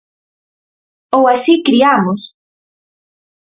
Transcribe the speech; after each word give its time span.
Ou 1.17 1.23
así 1.33 1.53
criamos. 1.67 2.21